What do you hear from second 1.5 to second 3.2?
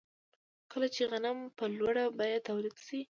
په لوړه بیه تولید شي